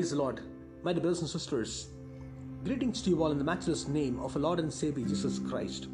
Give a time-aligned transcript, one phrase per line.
[0.00, 0.40] Praise the Lord,
[0.82, 1.88] my dear brothers and sisters.
[2.64, 5.88] Greetings to you all in the matchless name of our Lord and Savior Jesus Christ.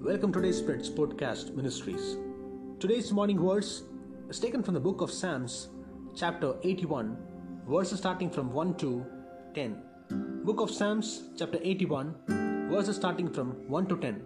[0.00, 2.16] Welcome to today's Spirit's Podcast Ministries.
[2.80, 3.82] Today's morning verse
[4.30, 5.68] is taken from the book of Psalms,
[6.16, 7.18] chapter 81,
[7.68, 9.04] verses starting from 1 to
[9.54, 9.82] 10.
[10.42, 12.14] Book of Psalms, chapter 81,
[12.70, 14.22] verses starting from 1 to 10.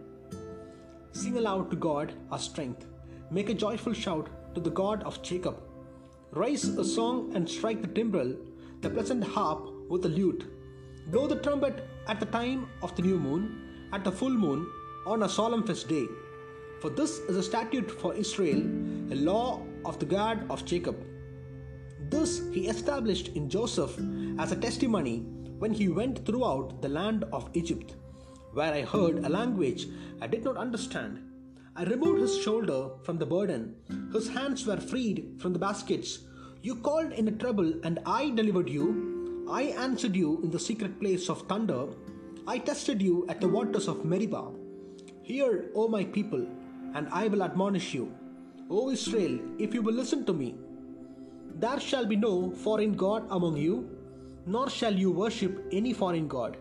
[1.10, 2.86] Sing aloud to God our strength.
[3.32, 5.60] Make a joyful shout to the God of Jacob.
[6.30, 8.36] Raise a song and strike the timbrel,
[8.80, 10.44] the pleasant harp with the lute.
[11.08, 14.66] Blow the trumpet at the time of the new moon, at the full moon,
[15.06, 16.06] on a solemn feast day.
[16.80, 18.60] For this is a statute for Israel,
[19.10, 20.96] a law of the God of Jacob.
[22.10, 23.98] This he established in Joseph
[24.38, 25.26] as a testimony
[25.58, 27.96] when he went throughout the land of Egypt,
[28.52, 29.88] where I heard a language
[30.20, 31.20] I did not understand.
[31.74, 33.74] I removed his shoulder from the burden,
[34.12, 36.20] his hands were freed from the baskets.
[36.60, 39.46] You called in a trouble, and I delivered you.
[39.50, 41.86] I answered you in the secret place of thunder.
[42.46, 44.50] I tested you at the waters of Meribah.
[45.22, 46.46] Hear, O my people,
[46.94, 48.12] and I will admonish you.
[48.70, 50.56] O Israel, if you will listen to me,
[51.54, 53.88] there shall be no foreign God among you,
[54.46, 56.56] nor shall you worship any foreign God.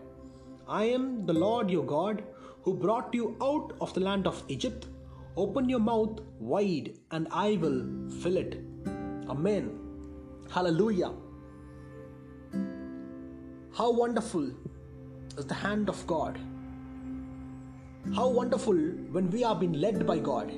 [0.68, 2.22] I am the Lord your God,
[2.62, 4.86] who brought you out of the land of Egypt.
[5.36, 7.84] Open your mouth wide, and I will
[8.20, 8.62] fill it.
[9.28, 9.87] Amen.
[10.50, 11.12] Hallelujah.
[13.74, 14.50] How wonderful
[15.36, 16.38] is the hand of God.
[18.14, 20.50] How wonderful when we are being led by God.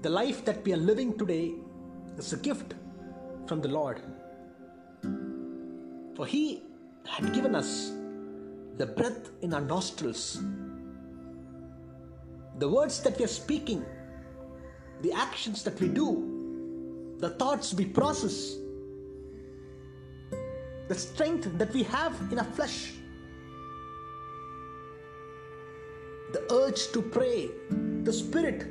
[0.00, 1.54] The life that we are living today
[2.16, 2.74] is a gift
[3.46, 4.00] from the Lord.
[6.16, 6.62] For He
[7.06, 7.92] had given us
[8.78, 10.42] the breath in our nostrils,
[12.58, 13.84] the words that we are speaking,
[15.04, 16.08] the actions that we do,
[17.18, 18.56] the thoughts we process,
[20.88, 22.92] the strength that we have in our flesh,
[26.32, 27.50] the urge to pray,
[28.02, 28.66] the spirit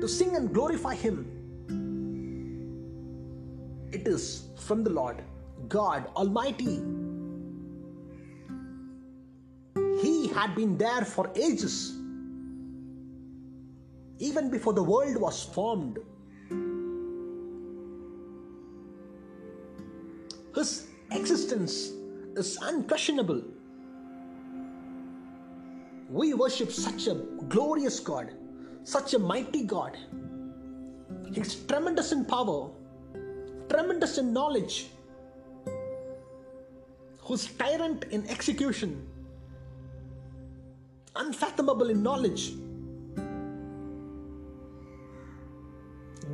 [0.00, 1.16] to sing and glorify Him.
[3.90, 5.22] It is from the Lord
[5.68, 6.82] God Almighty.
[10.02, 11.94] He had been there for ages,
[14.18, 15.98] even before the world was formed.
[20.54, 21.92] His existence
[22.34, 23.42] is unquestionable.
[26.08, 27.14] We worship such a
[27.48, 28.32] glorious God,
[28.84, 29.98] such a mighty God.
[31.32, 32.70] He's tremendous in power,
[33.68, 34.86] tremendous in knowledge,
[37.18, 39.06] who's tyrant in execution,
[41.16, 42.52] unfathomable in knowledge,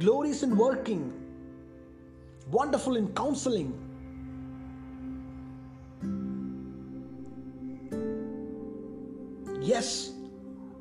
[0.03, 1.13] glorious in working,
[2.51, 3.73] wonderful in counseling.
[9.61, 10.11] Yes,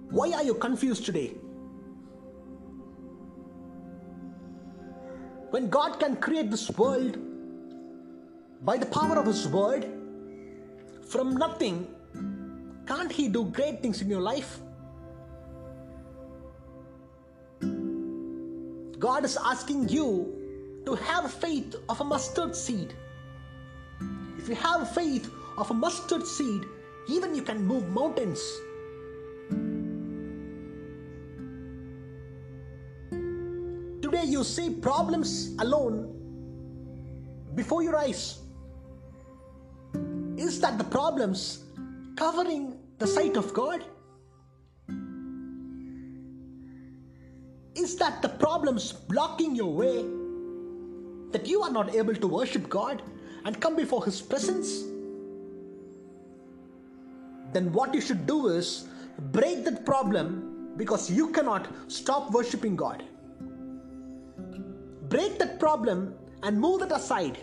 [0.10, 1.34] why are you confused today?
[5.52, 7.20] When God can create this world
[8.62, 9.86] by the power of His word
[11.06, 11.88] from nothing,
[12.88, 14.60] can't He do great things in your life?
[19.01, 20.31] God is asking you
[20.85, 22.94] to have faith of a mustard seed.
[24.38, 26.62] If you have faith of a mustard seed,
[27.07, 28.39] even you can move mountains.
[34.03, 36.13] Today you see problems alone
[37.56, 38.38] before your eyes.
[40.38, 41.66] Is that the problems
[42.16, 43.83] covering the sight of God?
[47.81, 50.06] Is that the problems blocking your way?
[51.31, 53.02] That you are not able to worship God
[53.44, 54.84] and come before His presence?
[57.53, 58.88] Then what you should do is
[59.31, 63.04] break that problem because you cannot stop worshiping God.
[65.10, 66.13] Break that problem
[66.44, 67.39] and move that aside.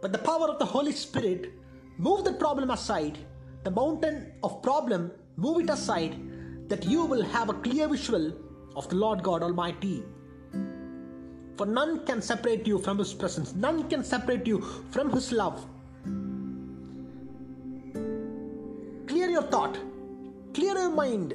[0.00, 1.52] But the power of the Holy Spirit,
[1.98, 3.18] move the problem aside,
[3.64, 6.14] the mountain of problem, move it aside,
[6.72, 8.32] that you will have a clear visual
[8.74, 10.02] of the Lord God Almighty.
[11.58, 14.60] For none can separate you from His presence, none can separate you
[14.90, 15.66] from His love.
[19.06, 19.76] Clear your thought,
[20.54, 21.34] clear your mind,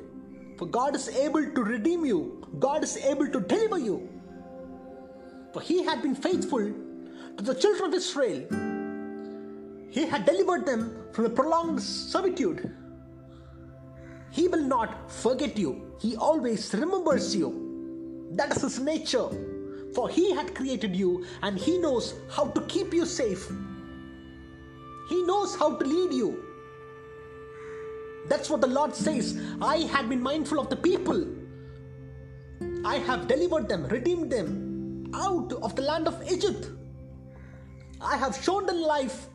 [0.57, 2.19] for God is able to redeem you,
[2.57, 4.09] God is able to deliver you.
[5.53, 6.73] For He had been faithful
[7.37, 8.41] to the children of Israel,
[9.91, 12.75] He had delivered them from the prolonged servitude.
[14.37, 15.69] He will not forget you,
[15.99, 17.49] He always remembers you.
[18.33, 19.29] That is His nature.
[19.95, 23.47] For He had created you and He knows how to keep you safe.
[25.09, 26.43] He knows how to lead you.
[28.29, 29.41] That's what the Lord says.
[29.59, 31.25] I had been mindful of the people.
[32.85, 36.69] I have delivered them, redeemed them out of the land of Egypt.
[37.99, 39.29] I have shown them life.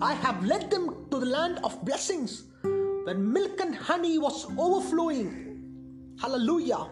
[0.00, 2.44] I have led them to the land of blessings
[3.08, 5.28] when milk and honey was overflowing.
[6.20, 6.88] Hallelujah.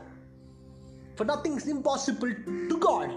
[1.14, 2.32] For nothing is impossible
[2.70, 3.10] to God.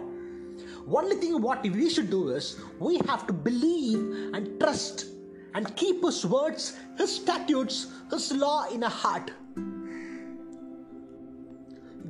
[0.85, 5.05] Only thing what we should do is we have to believe and trust
[5.53, 9.31] and keep His words, His statutes, His law in our heart.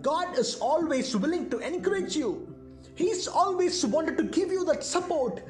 [0.01, 2.31] God is always willing to encourage you.
[2.95, 5.43] He's always wanted to give you that support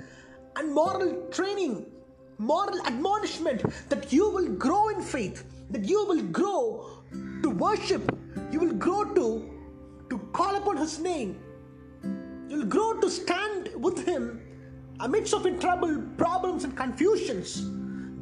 [0.58, 1.86] and moral training,
[2.40, 7.04] moral admonishment that you will grow in faith, that you will grow
[7.44, 8.18] to worship,
[8.52, 9.56] you will grow to
[10.10, 11.40] to call upon His name,
[12.50, 14.42] you'll grow to stand with Him
[15.02, 17.62] amidst of in trouble, problems, and confusions.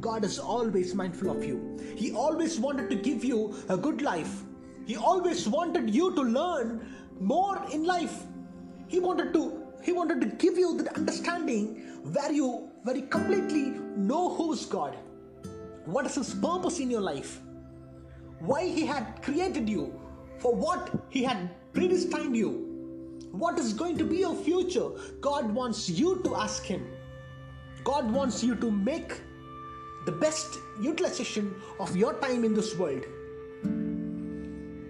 [0.00, 1.78] God is always mindful of you.
[1.96, 4.42] He always wanted to give you a good life.
[4.86, 6.86] He always wanted you to learn
[7.20, 8.22] more in life.
[8.86, 14.34] He wanted to he wanted to give you the understanding where you very completely know
[14.34, 14.96] who is God.
[15.84, 17.40] What is his purpose in your life?
[18.40, 19.98] Why he had created you?
[20.38, 22.50] For what he had predestined you?
[23.32, 24.90] What is going to be your future?
[25.20, 26.86] God wants you to ask him.
[27.84, 29.20] God wants you to make
[30.06, 33.04] the best utilization of your time in this world.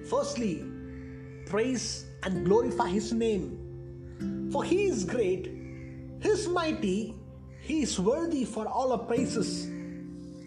[0.08, 0.64] Firstly,
[1.46, 3.67] praise and glorify His name.
[4.50, 5.46] For He is great,
[6.20, 7.14] He is mighty,
[7.60, 9.68] He is worthy for all our praises.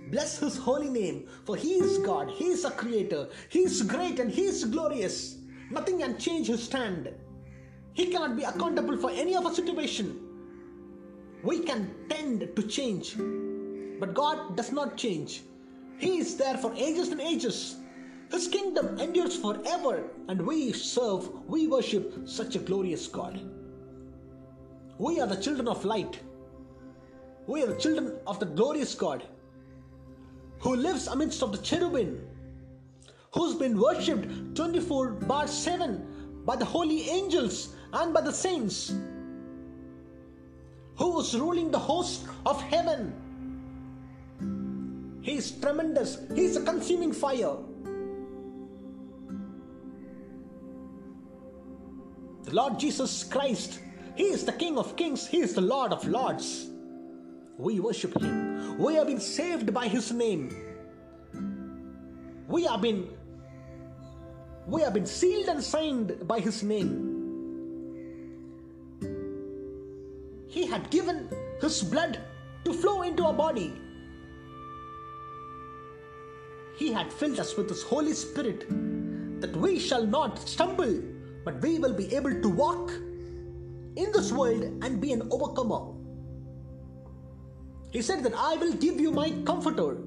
[0.09, 4.19] Bless His holy name, for He is God, He is a creator, He is great
[4.19, 5.37] and He is glorious.
[5.69, 7.09] Nothing can change His stand.
[7.93, 10.19] He cannot be accountable for any of our situation.
[11.43, 13.15] We can tend to change,
[13.99, 15.43] but God does not change.
[15.97, 17.77] He is there for ages and ages.
[18.31, 23.41] His kingdom endures forever, and we serve, we worship such a glorious God.
[25.01, 26.19] We are the children of light.
[27.47, 29.23] We are the children of the glorious God
[30.59, 32.21] who lives amidst of the cherubim,
[33.33, 38.93] who's been worshipped 24 bar 7 by the holy angels and by the saints,
[40.97, 43.13] who is ruling the host of heaven
[45.21, 46.17] he is tremendous.
[46.33, 47.55] He is a consuming fire.
[52.43, 53.79] The Lord Jesus Christ,
[54.15, 56.69] He is the King of kings, He is the Lord of lords.
[57.57, 58.77] We worship Him.
[58.77, 60.55] We have been saved by His name.
[62.47, 63.09] We have been
[64.67, 67.07] we have been sealed and signed by His name.
[70.47, 71.29] He had given
[71.61, 72.19] His blood
[72.65, 73.73] to flow into our body
[76.81, 78.65] he had filled us with His Holy Spirit,
[79.39, 80.99] that we shall not stumble,
[81.45, 82.91] but we will be able to walk
[83.95, 85.93] in this world and be an overcomer.
[87.91, 89.97] He said that I will give you my comforter,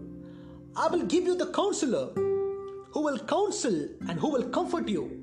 [0.76, 5.20] I will give you the counselor who will counsel and who will comfort you.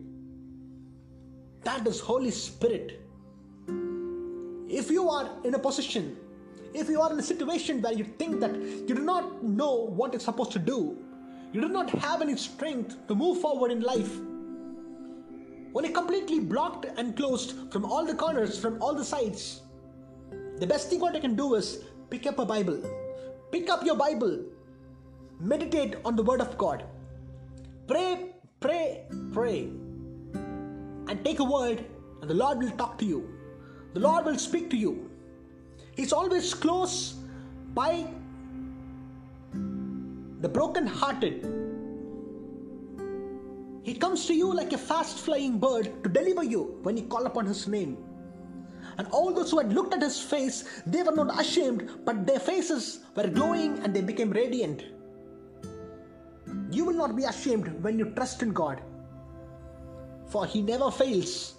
[1.64, 3.00] That is Holy Spirit.
[4.68, 6.18] If you are in a position,
[6.74, 10.14] if you are in a situation where you think that you do not know what
[10.14, 10.98] you're supposed to do,
[11.52, 14.12] you do not have any strength to move forward in life.
[15.72, 19.62] When you're completely blocked and closed from all the corners, from all the sides,
[20.58, 22.82] the best thing what I can do is pick up a Bible.
[23.52, 24.44] Pick up your Bible.
[25.40, 26.84] Meditate on the Word of God.
[27.88, 29.70] Pray, pray, pray.
[31.08, 31.84] And take a word,
[32.22, 33.30] and the Lord will talk to you.
[33.94, 35.10] The Lord will speak to you.
[35.96, 37.16] He's always close
[37.74, 38.08] by
[40.42, 41.71] the broken-hearted.
[43.92, 47.26] He comes to you like a fast flying bird to deliver you when you call
[47.26, 47.98] upon his name.
[48.98, 52.40] And all those who had looked at his face, they were not ashamed, but their
[52.40, 54.86] faces were glowing and they became radiant.
[56.72, 58.82] You will not be ashamed when you trust in God,
[60.28, 61.56] for he never fails.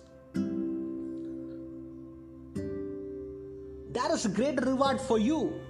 [3.93, 5.61] There is a great reward for you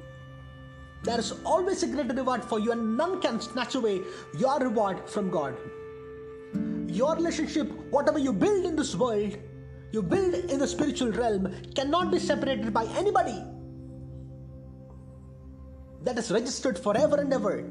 [1.04, 4.02] there is always a greater reward for you, and none can snatch away
[4.38, 5.56] your reward from God.
[6.92, 9.38] Your relationship, whatever you build in this world,
[9.92, 13.42] you build in the spiritual realm, cannot be separated by anybody.
[16.02, 17.70] That is registered forever and ever.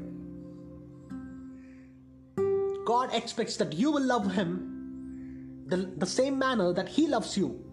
[2.84, 7.64] God expects that you will love Him the, the same manner that He loves you.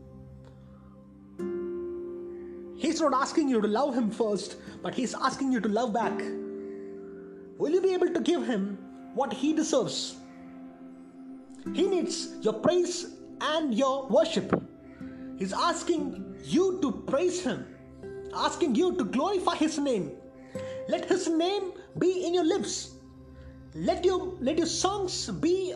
[2.77, 6.13] He's not asking you to love Him first, but He's asking you to love back.
[7.57, 8.77] Will you be able to give Him
[9.15, 10.15] what He deserves?
[11.73, 14.53] He needs your praise and your worship.
[15.37, 17.65] He's asking you to praise Him,
[18.35, 20.11] asking you to glorify His name.
[20.87, 22.95] Let His name be in your lips.
[23.73, 25.73] Let your, let your songs be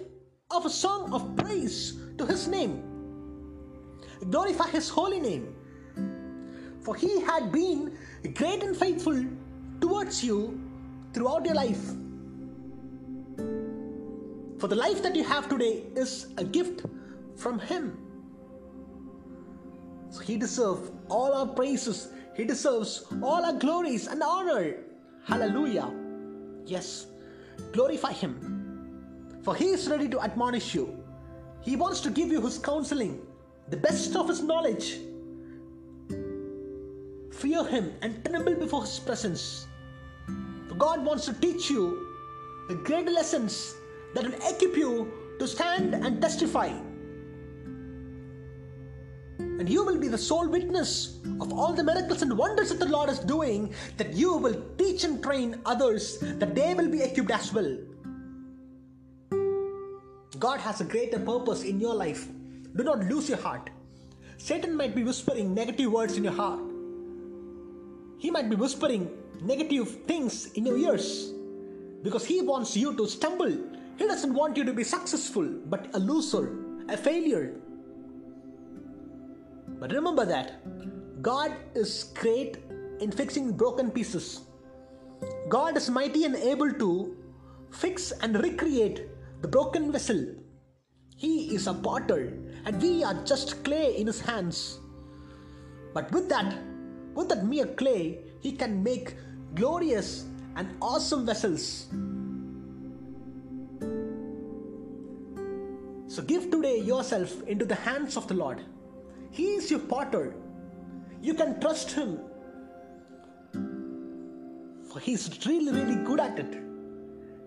[0.52, 2.84] of a song of praise to His name.
[4.30, 5.56] Glorify His holy name.
[6.82, 7.98] For He had been
[8.34, 9.24] great and faithful
[9.80, 10.60] towards you
[11.14, 12.03] throughout your life.
[14.64, 16.86] For the life that you have today is a gift
[17.36, 17.98] from Him.
[20.10, 24.76] So He deserves all our praises, He deserves all our glories and honor.
[25.26, 25.92] Hallelujah.
[26.66, 27.08] Yes,
[27.74, 29.42] glorify Him.
[29.44, 30.98] For He is ready to admonish you.
[31.60, 33.20] He wants to give you His counseling,
[33.68, 34.98] the best of His knowledge.
[37.34, 39.68] Fear Him and tremble before His presence.
[40.70, 42.08] For God wants to teach you
[42.70, 43.76] the great lessons
[44.14, 46.72] that will equip you to stand and testify.
[49.40, 52.86] And you will be the sole witness of all the miracles and wonders that the
[52.86, 57.32] Lord is doing, that you will teach and train others, that they will be equipped
[57.32, 57.78] as well.
[60.40, 62.28] God has a greater purpose in your life.
[62.76, 63.70] Do not lose your heart.
[64.38, 66.60] Satan might be whispering negative words in your heart.
[68.18, 69.10] He might be whispering
[69.42, 71.32] negative things in your ears
[72.02, 73.58] because he wants you to stumble
[73.98, 76.60] he doesn't want you to be successful, but a loser,
[76.90, 77.56] a failure.
[79.80, 82.58] But remember that God is great
[83.00, 84.42] in fixing broken pieces.
[85.50, 87.18] God is mighty and able to
[87.72, 89.08] fix and recreate
[89.42, 90.26] the broken vessel.
[91.16, 94.80] He is a potter, and we are just clay in his hands.
[95.94, 96.58] But with that,
[97.14, 99.16] with that mere clay, he can make
[99.54, 101.88] glorious and awesome vessels.
[106.14, 108.62] So give today yourself into the hands of the Lord.
[109.32, 110.36] He is your potter.
[111.24, 112.20] You can trust Him.
[114.92, 116.60] For He's really, really good at it.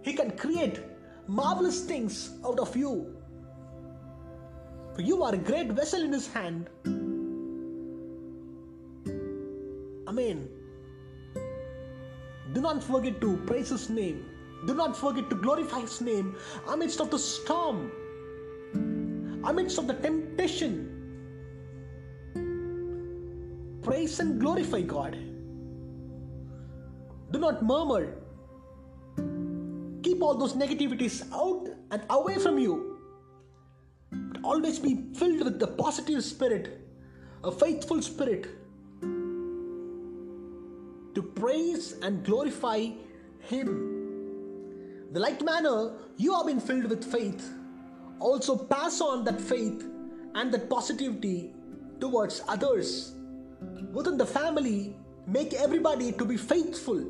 [0.03, 0.81] He can create
[1.29, 3.15] marvelous things out of you.
[4.97, 6.69] For you are a great vessel in His hand.
[10.09, 10.49] Amen.
[12.53, 14.25] Do not forget to praise His name.
[14.67, 16.35] Do not forget to glorify His name
[16.67, 17.93] amidst of the storm
[19.47, 20.93] amidst of the temptation.
[23.83, 25.17] Praise and glorify God.
[27.31, 28.15] Do not murmur.
[30.03, 32.99] Keep all those negativities out and away from you.
[34.11, 36.81] But always be filled with the positive spirit,
[37.45, 38.47] a faithful spirit,
[41.15, 42.91] to praise and glorify
[43.41, 43.93] Him.
[45.13, 47.51] The like manner you have been filled with faith
[48.21, 49.85] also pass on that faith
[50.35, 51.55] and that positivity
[52.01, 53.15] towards others.
[53.93, 54.97] Within the family,
[55.27, 57.05] make everybody to be faithful,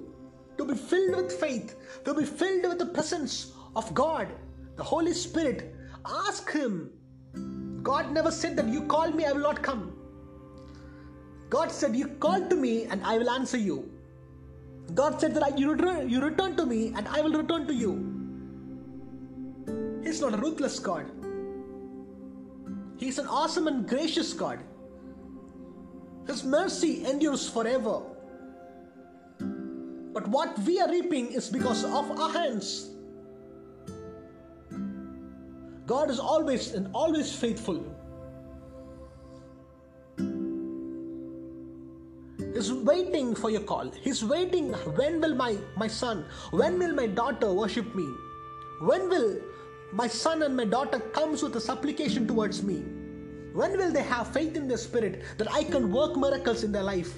[0.59, 4.29] to be filled with faith, to be filled with the presence of God,
[4.77, 5.75] the Holy Spirit.
[6.07, 6.91] Ask Him.
[7.83, 9.93] God never said that you call me, I will not come.
[11.51, 13.91] God said, You call to me and I will answer you.
[14.95, 18.16] God said that you return, you return to me and I will return to you.
[20.17, 21.05] He's not a ruthless God.
[22.97, 24.61] He's an awesome and gracious God.
[26.27, 28.01] His mercy endures forever.
[30.15, 32.93] But what we are reaping is because of our hands.
[35.85, 37.85] God is always and always faithful.
[42.55, 43.93] He's waiting for your call.
[44.01, 44.73] He's waiting.
[44.73, 48.09] When will my, my son, when will my daughter worship me?
[48.81, 49.39] When will
[49.97, 52.83] my son and my daughter comes with a supplication towards me.
[53.55, 56.83] When will they have faith in their spirit that i can work miracles in their
[56.83, 57.15] life?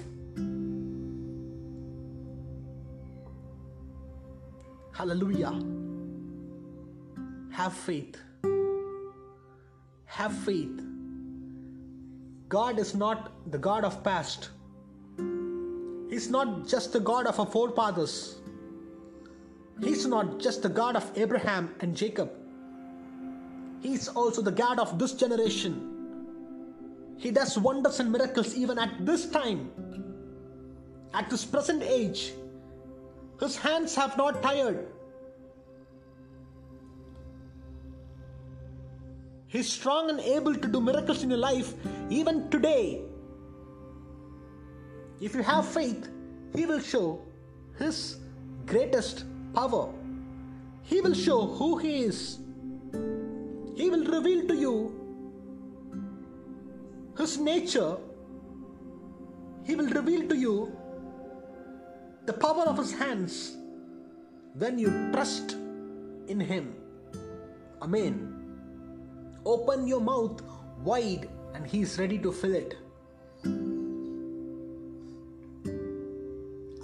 [4.99, 5.51] Hallelujah.
[7.51, 8.15] Have faith.
[10.05, 10.81] Have faith.
[12.47, 14.49] God is not the god of past.
[16.09, 18.35] He's not just the god of our forefathers.
[19.83, 22.31] He's not just the god of abraham and jacob
[23.81, 25.85] he is also the God of this generation.
[27.17, 29.71] He does wonders and miracles even at this time,
[31.13, 32.33] at this present age.
[33.39, 34.87] His hands have not tired.
[39.47, 41.73] He's strong and able to do miracles in your life
[42.09, 43.01] even today.
[45.19, 46.09] If you have faith,
[46.55, 47.21] He will show
[47.77, 48.17] His
[48.65, 49.91] greatest power.
[50.83, 52.39] He will show who He is.
[53.89, 54.73] He will reveal to you
[57.17, 57.97] His nature.
[59.65, 60.77] He will reveal to you
[62.27, 63.57] the power of His hands
[64.53, 65.53] when you trust
[66.27, 66.75] in Him.
[67.81, 68.19] Amen.
[69.43, 70.43] Open your mouth
[70.83, 72.77] wide and He is ready to fill it.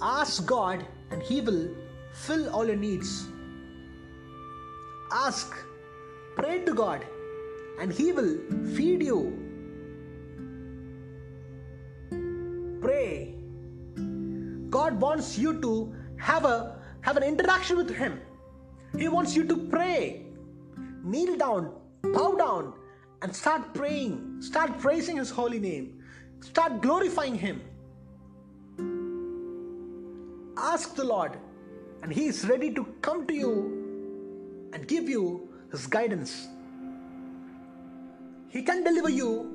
[0.02, 1.68] Ask God and He will
[2.26, 3.28] fill all your needs.
[5.12, 5.54] Ask,
[6.36, 7.04] pray to God
[7.80, 8.38] and He will
[8.76, 9.20] feed you.
[12.80, 13.34] Pray.
[14.70, 18.20] God wants you to have a have an interaction with Him.
[18.98, 20.26] He wants you to pray.
[21.02, 22.72] Kneel down, bow down,
[23.22, 24.40] and start praying.
[24.40, 26.02] Start praising His holy name.
[26.40, 27.60] Start glorifying Him.
[30.56, 31.38] Ask the Lord,
[32.02, 33.54] and He is ready to come to you
[34.72, 36.48] and give you His guidance.
[38.48, 39.52] He can deliver you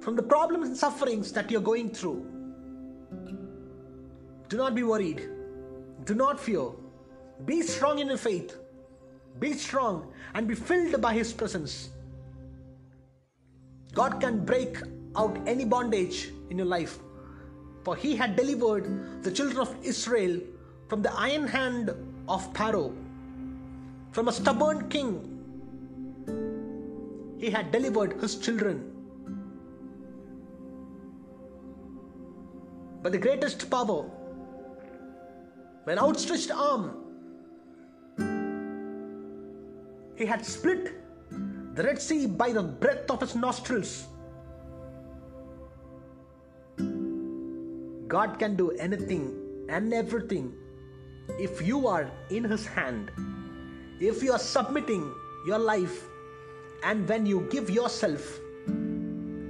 [0.00, 2.26] from the problems and sufferings that you're going through.
[4.48, 5.28] Do not be worried.
[6.04, 6.68] Do not fear.
[7.44, 8.56] Be strong in your faith.
[9.38, 11.90] Be strong and be filled by His presence.
[13.94, 14.76] God can break
[15.16, 16.98] out any bondage in your life,
[17.84, 20.40] for He had delivered the children of Israel
[20.88, 21.94] from the iron hand
[22.28, 22.94] of Pharaoh,
[24.12, 25.12] from a stubborn king.
[27.38, 28.92] He had delivered His children.
[33.02, 34.10] But the greatest power
[35.86, 36.82] an outstretched arm.
[40.16, 40.92] He had split
[41.74, 44.06] the Red Sea by the breath of his nostrils.
[48.06, 50.52] God can do anything and everything
[51.38, 53.10] if you are in His hand,
[54.00, 55.12] if you are submitting
[55.46, 56.04] your life,
[56.82, 58.40] and when you give yourself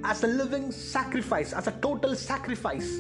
[0.03, 2.99] as a living sacrifice, as a total sacrifice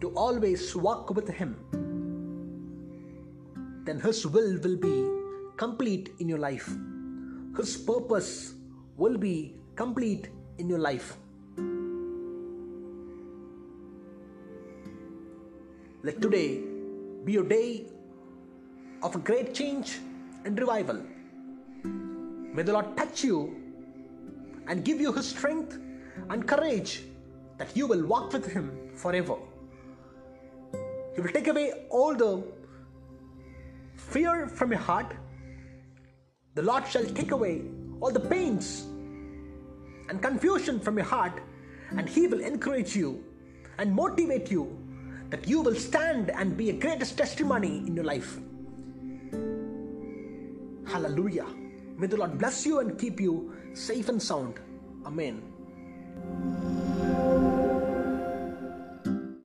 [0.00, 1.56] to always walk with Him,
[3.84, 5.08] then His will will be
[5.56, 6.70] complete in your life.
[7.56, 8.54] His purpose
[8.96, 11.16] will be complete in your life.
[16.04, 16.60] Let today
[17.24, 17.86] be your day
[19.04, 20.00] of a great change
[20.44, 21.00] and revival.
[21.84, 23.54] May the Lord touch you
[24.66, 25.78] and give you His strength
[26.28, 27.04] and courage
[27.56, 29.36] that you will walk with Him forever.
[31.14, 32.42] He will take away all the
[33.94, 35.14] fear from your heart.
[36.56, 37.62] The Lord shall take away
[38.00, 38.86] all the pains
[40.08, 41.40] and confusion from your heart,
[41.92, 43.22] and He will encourage you
[43.78, 44.81] and motivate you
[45.32, 48.38] that you will stand and be a greatest testimony in your life.
[50.86, 51.46] Hallelujah.
[51.96, 54.60] May the Lord bless you and keep you safe and sound.
[55.06, 55.40] Amen.